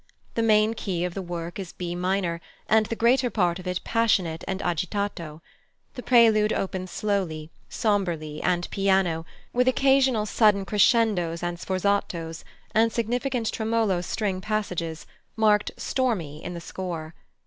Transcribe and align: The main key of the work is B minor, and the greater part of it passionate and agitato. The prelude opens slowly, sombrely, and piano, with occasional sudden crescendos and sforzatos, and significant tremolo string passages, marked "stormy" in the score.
The 0.33 0.41
main 0.41 0.73
key 0.73 1.05
of 1.05 1.13
the 1.13 1.21
work 1.21 1.59
is 1.59 1.73
B 1.73 1.93
minor, 1.93 2.41
and 2.67 2.87
the 2.87 2.95
greater 2.95 3.29
part 3.29 3.59
of 3.59 3.67
it 3.67 3.81
passionate 3.83 4.43
and 4.47 4.59
agitato. 4.59 5.41
The 5.93 6.01
prelude 6.01 6.51
opens 6.51 6.89
slowly, 6.89 7.51
sombrely, 7.69 8.41
and 8.41 8.67
piano, 8.71 9.27
with 9.53 9.67
occasional 9.67 10.25
sudden 10.25 10.65
crescendos 10.65 11.43
and 11.43 11.59
sforzatos, 11.59 12.43
and 12.73 12.91
significant 12.91 13.51
tremolo 13.51 14.01
string 14.01 14.41
passages, 14.41 15.05
marked 15.35 15.69
"stormy" 15.77 16.43
in 16.43 16.55
the 16.55 16.61
score. 16.61 17.13